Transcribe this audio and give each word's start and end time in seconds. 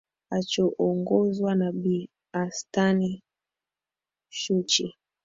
achoongozwa 0.37 1.51
na 1.55 1.67
bi 1.71 1.95
anstan 2.41 3.21
shuchi 4.29 4.95